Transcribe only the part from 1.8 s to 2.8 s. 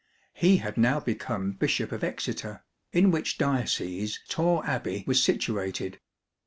of Exeter,